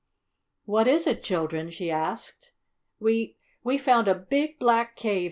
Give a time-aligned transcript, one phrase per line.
[0.65, 2.53] "What is it, children?" she asked.
[2.99, 5.19] "We we found a big, black cave!"